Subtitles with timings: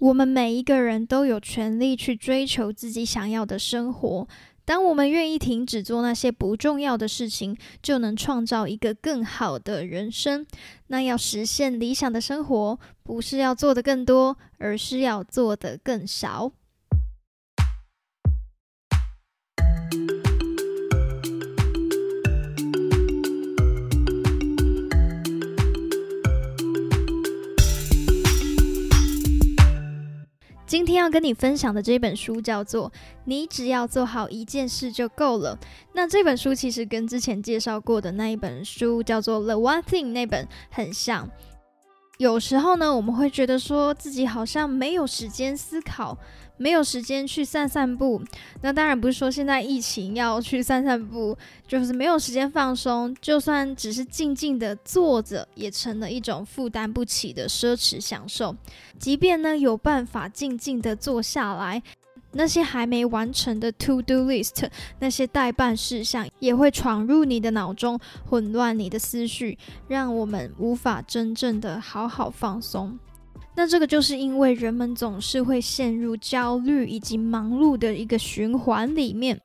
[0.00, 4.26] 我们每一个人都有权利去追求自己想要的生活。
[4.64, 10.46] 当我们愿意停止做那些不重要的事情，就能创造一个更好的人生。
[10.86, 16.50] 那要实现理想的生活，不是要做的更多，而是要做的更少。
[31.00, 32.90] 要跟你分享的这本书叫做
[33.24, 35.58] 《你只要做好一件事就够了》。
[35.94, 41.28] 那这本书其实跟之前介绍过的那一本书叫做《The One Thing》那本很像。
[42.20, 46.18] 有时候呢，我们会觉得说自己好像没有时间思考。
[46.58, 48.22] 没有时间去散散步，
[48.60, 51.34] 那当然不是说现在疫情要去散散步，
[51.66, 53.16] 就是没有时间放松。
[53.18, 58.54] 就算只是静静的坐着，也成了一种负担不起的奢侈享受。
[58.98, 61.82] 即便呢有办法静静的坐下来，
[62.32, 64.68] 那些还没完成的 to do list，
[64.98, 72.98] 那些待办事项，也会闯入你的脑中，混乱你的思绪，让我们无法真正的好好放松。
[73.56, 79.40] 那这个就是因为人们总是会陷入焦虑以及忙碌的一个循环里面。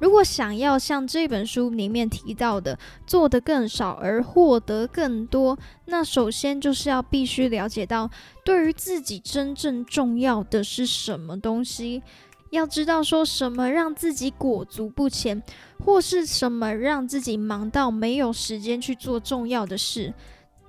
[0.00, 8.10] 如果想要像这本书里面提到的，做得更少而获得更多，那首先就是要必须了解到，
[8.44, 12.02] 对于自己真正重要的是什么东西。
[12.50, 15.42] 要知道说什么让自己裹足不前，
[15.84, 20.14] 或是什么让自己忙到没有时间去做重要的事。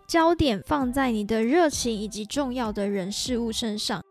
[0.05, 4.03] 焦点放在你的热情以及重要的人事物身上。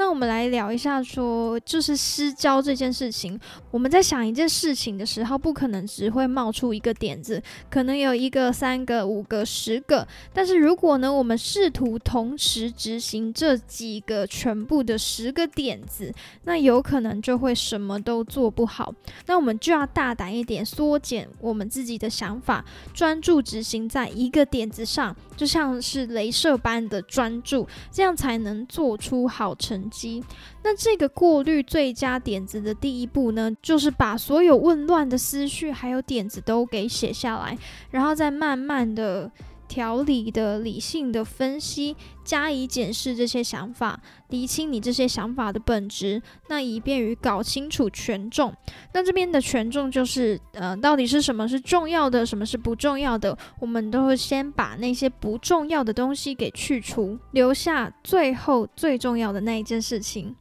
[0.00, 3.38] 那我们来聊一下，说就是失焦这件事情。
[3.70, 10.08] 我们在想一件事情的时候，不可能只会冒出一个点子，可能有一个、三个、五个、十个。
[10.32, 16.10] 但是如果呢，我们试图同时执行这几个全部的十个点子，
[16.44, 18.94] 那有可能就会什么都做不好。
[19.26, 22.64] 那我们就要大胆一点，缩减我们自己的想法，
[22.94, 29.89] 专注执行在一个点子上，就像是镭射般的专注，这样才能做出好成。
[29.90, 30.24] 机，
[30.62, 37.58] 那这个过滤最佳点子的第一步呢，就是把所有混乱的思绪还有点子都给写下来，
[37.90, 39.30] 然后再慢慢的。
[39.70, 44.00] 条理的、理性的分析，加以检视这些想法，
[44.30, 48.52] 厘清你这些想法的本质，那以便于搞清楚权重。
[48.92, 53.38] 那这边的权重就是，呃，到底是什么是重要的，什么是不重要的？
[53.60, 60.34] 我们都会先把那些不重要的东西给去除，留下最后最重要的那一件事情。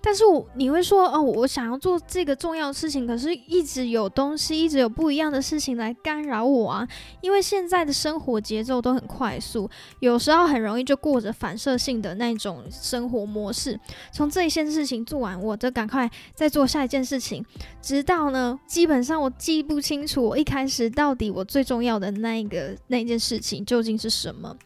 [0.00, 6.88] 但是我你会说哦，我想要做这个重要的事情，可是一直有东西，一直有不一样的事情来干扰我啊。
[7.20, 9.68] 因为现在的生活节奏都很快速，
[10.00, 13.78] 有时候很容易就过着反射性的那种生活模式。
[14.12, 17.44] 从这一件事情做完，我就赶快再做下一件事情，
[17.82, 24.56] 直到呢，基本上我记不清楚我一开始到底我最重要的那一个那件事情究竟是什么。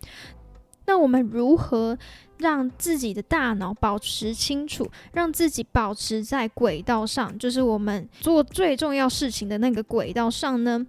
[0.86, 1.98] 那我们如何？
[2.38, 10.84] 让自己的大脑保持清楚，让自己保持在轨道上，就是我们做最重要事情的那个轨道上呢。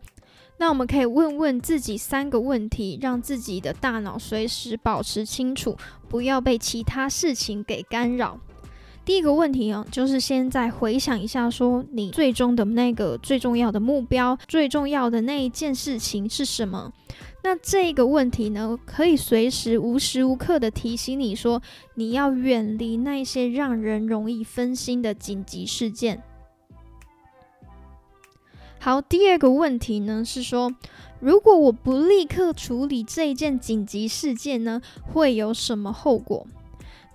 [0.58, 5.78] 那我们可以问问自己三个问题，让自己的大脑随时保持清楚，
[6.10, 8.40] 不要被其他事情给干扰。
[9.06, 16.94] 第一个问题啊，就是先再回想一下，说你最终的那个最重要的目标，最重要的那一件事情是什么？
[17.44, 21.62] 那这个问题呢，可以随时无时无刻的提醒你说，
[21.96, 26.24] 你要远离那些让人容易分心的紧急事件。
[28.80, 30.74] 好，第二个问题呢是说，
[31.20, 36.48] 如果我不立刻处理这一件紧急事件呢，会有什么后果？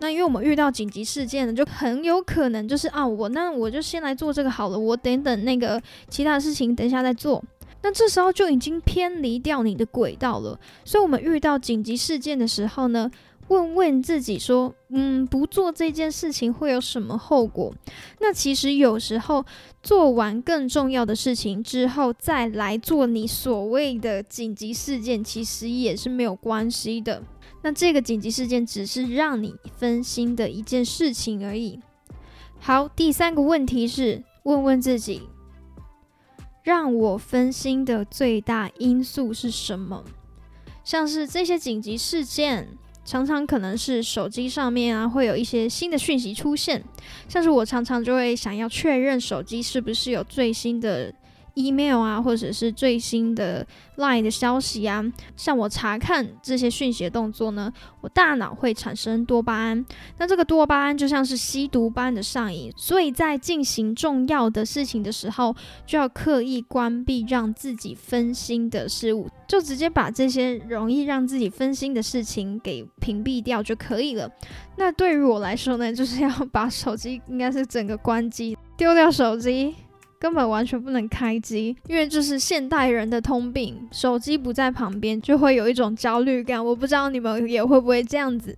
[0.01, 7.43] 那因为我们遇到紧急事件呢，就很有可能就是啊，我那我就先来做这个好了，我等等那个其他事情，等一下再做。
[7.83, 13.09] 那这时候就已经偏离掉你的轨道了，所以，我们遇到紧急事件的时候呢，
[13.49, 17.73] 问问自己说，嗯，不做这件事情会有什么后果？
[18.21, 19.45] 那其实有时候
[19.81, 27.23] 做完更重要的事情之后，再来做你所谓的紧急事件，其实也是没有关系的。
[27.63, 31.81] 那这个紧急事件只是让你分心的一件事情而已。
[32.61, 35.23] 好，第三个问题是问问自己。
[36.65, 40.05] 让我分心的最大因素是什么？
[40.85, 42.69] 像是这些紧急事件，
[43.07, 46.85] 常常可能是手机上面啊会有一些新的讯息出现，
[47.27, 51.11] 像是我常常就会想要确认手机是不是有最新的
[51.67, 53.67] email 啊，或者是最新的
[53.97, 55.05] line 的消息啊，
[55.37, 59.85] 像我查看这些讯息的动作呢，我大脑会产生多巴胺。
[60.19, 74.31] 那这个多巴胺就像是吸毒般的上瘾，所以在进行重要的事情的时候，就要刻意关闭让自己分心的事物，就直接把这些容易让自己分心的事情给屏蔽掉就可以了。
[74.77, 79.75] 那对于我来说呢，就是要把手机应该是整个关机，丢掉手机。
[80.19, 83.89] 根本完全不能开机，因为这是现代人的通病。
[83.93, 86.65] 手机不在旁边，就会有一种焦虑感。
[86.65, 88.57] 我不知道你们也会不会这样子。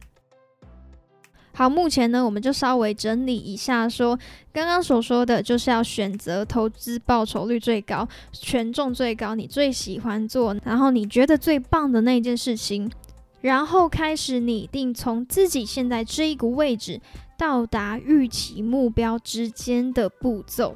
[1.52, 4.18] 好，目前呢，我们就稍微整理一下，说
[4.50, 12.90] 刚刚所说的就是要选择投资报酬率最高、权重最高、你最喜欢做，然后你觉得最棒的那件事情，
[13.42, 16.98] 然后开始拟定从自己现在这一个位置
[17.36, 20.74] 到达预期目标之间的步骤。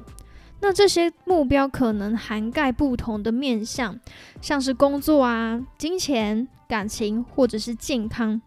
[0.67, 3.99] 那这些目标可能涵盖不同的面向，
[4.41, 8.41] 像是工作啊、金钱、感情或者是健康。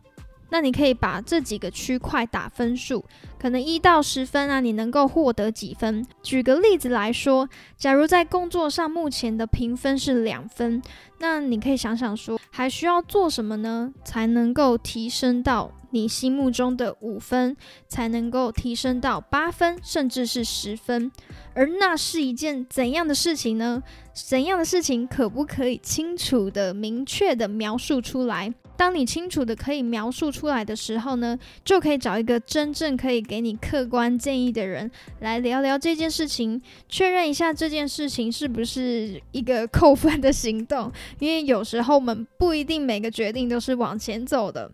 [0.51, 3.05] 那你可以把这几个区块打分数，
[3.39, 6.05] 可能一到十分啊，你能够获得几分？
[6.21, 10.83] 举个例子来说，假如在工作上目前的评分是两分，
[11.21, 15.71] 那你可以想想说，还需要做什么呢，才能够提升到？
[15.91, 17.57] 你心目中的五分
[17.87, 21.11] 才能够提升到八分，甚至是十分，
[21.55, 23.83] 而那是一件怎样的事情呢？
[24.13, 28.53] 怎样的事情可不可以清楚的、明确的描述出来？
[28.77, 34.89] 当你清楚的可以描述出来的时候呢，就可以找一个真正可以给你客观建议的人
[35.21, 40.93] 来聊聊这件事情，确认一下这件事情是不是一个扣分的行动。
[41.19, 44.71] 因为有时候我们不一定每个决定都是往前走的。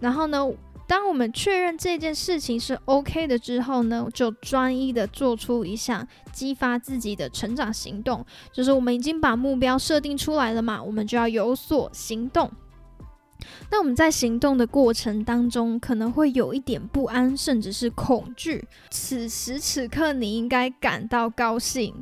[0.00, 0.46] 然后呢，
[0.86, 8.24] 当我们确认这件事情是 OK 的之后呢，就专一的做出一项激发自己的成长行动。
[8.52, 12.50] 就是我们已经把目标设定出来了嘛，我们就要有所行动。
[13.70, 18.66] 那我们在行动的过程当中，可能会有一点不安，甚至是恐惧。
[18.90, 21.92] 此时此刻，你应该感到高兴。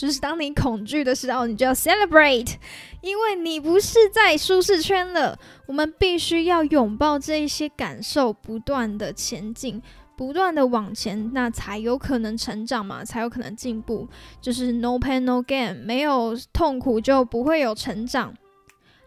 [0.00, 2.54] 就是当你恐惧的时候，你就要 celebrate，
[3.02, 5.38] 因为你不是在舒适圈了。
[5.66, 9.82] 我们必须要拥抱这一些感受，不断的前进，
[10.16, 14.08] 不断的往前，那才有可能成长嘛，才有可能进步。
[14.40, 18.34] 就是 no pain no gain，没有痛苦就不会有成长。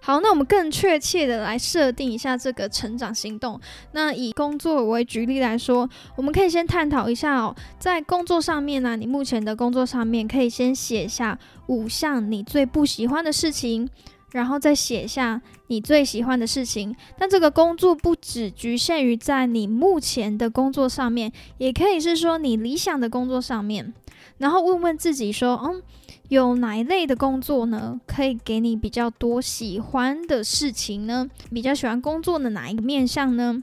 [0.05, 3.57] 好，那我们更确切的来设定一下这个成长行动。
[3.93, 13.89] 那以工作为举例来说，我们可以先探讨一下哦，在工作上面呢，你目前的工作上面可以先写下五项你最不喜欢的事情，
[14.33, 16.93] 然后再写下你最喜欢的事情。
[17.17, 23.93] 但这个工作不只局限于在你目前的工作上面，也可以是说你理想的工作上面。
[24.37, 25.81] 然后问问自己说，嗯。
[26.29, 27.99] 有哪一类的工作呢？
[28.07, 31.29] 可以给你比较多喜欢的事情呢？
[31.51, 33.61] 比较喜欢工作的哪一个面向呢？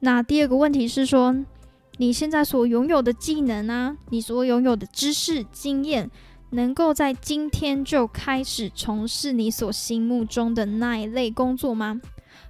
[0.00, 1.34] 那第二个问题是说，
[1.96, 6.08] 你现在所拥有的技能啊，你所拥有的知识经验，
[6.52, 12.00] 能够在今天就开始从事你所心目中的那一类工作吗？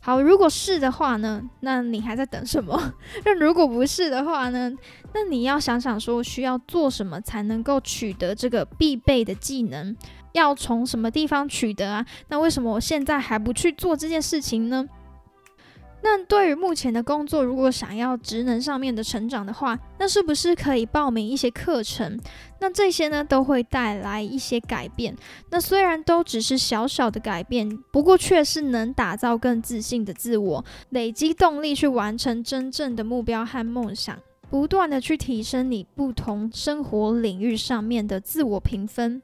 [0.01, 2.95] 好，如果是的话呢，那你还在等什么？
[3.25, 4.73] 那如果不是的话呢？
[5.15, 9.97] 那你要想想说，需要做什么才能够取得这个必备的技能？
[10.33, 12.05] 要从什么地方取得啊？
[12.29, 14.85] 那为什么我现在还不去做这件事情呢？
[16.05, 22.19] 那对于目前的工作，如果想要职能上面的成长的话，那是不是可以报名一些课程？
[22.61, 25.17] 那这些呢，都会带来一些改变。
[25.51, 34.19] 那虽然都只是小小的改变，不过却是能打造更自信的自我，累积动力去完成真正的目标和梦想，
[34.51, 39.23] 不断的去提升你不同生活领域上面的自我评分。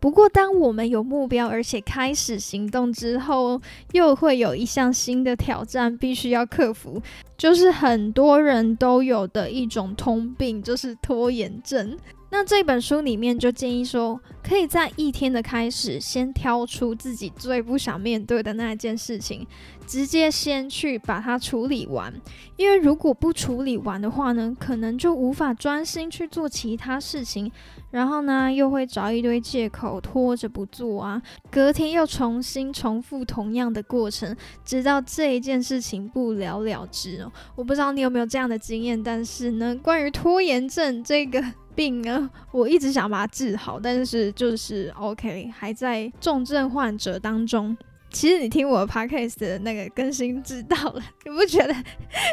[0.00, 3.60] 不过，当我们有目标，而且开始行动之后，
[3.92, 7.00] 又会有一项新的挑战必须要克服，
[7.36, 11.98] 就是很多人都有的一种通病，就是拖延症。
[12.32, 19.44] 那这本书里面就建议说，可以在一天的开始，先挑出自己最不想面对的那一件事情，
[19.84, 22.14] 直接先去把它处理完。
[22.56, 27.50] 因为如果不处理完的话呢，可能就无法专心去做其他事情，
[27.90, 31.20] 然后呢，又会找一堆借口拖着不做啊，
[31.50, 37.32] 隔天又重新重复同样的过程，直到这一件事情不了了之哦。
[37.56, 41.44] 我不知道你有没有这样的经验，但是呢，关于拖延症这个。
[41.74, 47.76] 病啊，我一直想把它治好，但是就是 OK，还在重症患者当中。
[48.10, 51.72] 其实你听我 Podcast 的那个更新知道了，你不觉得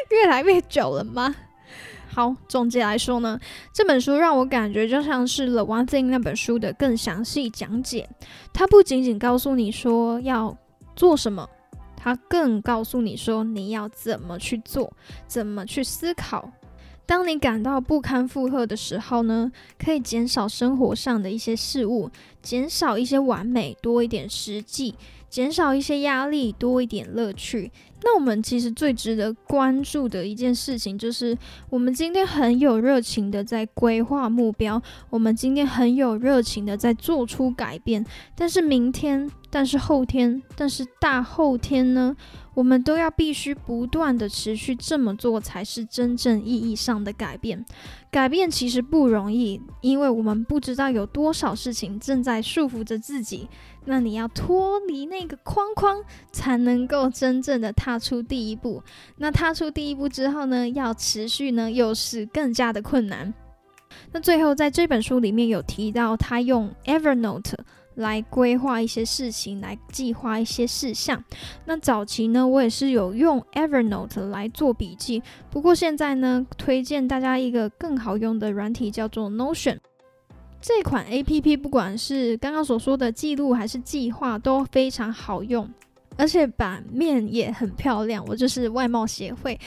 [0.10, 1.36] 越来越久了吗？
[2.10, 3.40] 好，总结来说呢，
[3.72, 8.10] 这本书让我感觉就像是《The One Thing》那本书的更详细讲解。
[8.52, 10.58] 它不仅仅告诉你说要
[10.96, 11.48] 做什么，
[11.96, 14.92] 它更告诉你说你要怎么去做，
[15.28, 16.52] 怎么去思考。
[17.08, 22.12] 当你感到不堪负荷的时候呢，可以减少生活上的一些事物，
[22.44, 24.94] 减少一些完美，多一点实际。
[25.30, 27.70] 减少一些压力，多一点乐趣。
[28.02, 31.38] 那我们其实最值得关注的一件事情，就是
[31.70, 38.06] 我们今天很有热情的在规划目标，我们今天很有热情的在做出改变。
[38.38, 42.16] 但是明天，但是后天，但是大后天呢？
[42.58, 47.64] 我们都要必须不断的持续这么做，才是真正意义上的改变。
[48.10, 53.48] 改变其实不容易，因为我们不知道有多少事情正在束缚着自己。
[53.86, 58.82] 那你要脱离那个框框，才能够真正的踏出第一步。
[59.18, 63.32] 那踏出第一步之后呢，要持续呢，又是更加的困难。
[64.12, 67.54] 那最后在这本书里面有提到，他用 Evernote。
[67.98, 71.24] 来规划一些事情，来计划一些事项。
[71.66, 75.22] 那早期呢，我也是有用 Evernote 来做笔记。
[75.50, 79.78] 不过现在呢，推荐大家一个更好用的软体，叫做 Notion。
[80.60, 85.70] 这款 APP 不管是刚刚所说的记录还是计划都非常好用，
[86.18, 88.24] 而且版面也很漂亮。
[88.28, 89.58] 我就是外貌协会，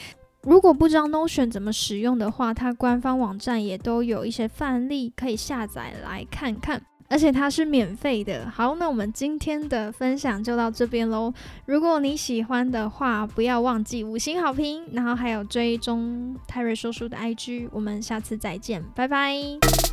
[0.43, 6.81] 如果不知道 Notion 怎么使用的话，它官方网站也都有一些范例可以下载来看看。
[7.11, 8.49] 而且它是免费的。
[8.49, 11.33] 好，那我们今天的分享就到这边喽。
[11.65, 17.67] 如果你喜欢的话，不要忘记五星好评，然后还有追踪泰瑞叔叔的 IG。
[17.73, 19.90] 我们下次再见，拜拜。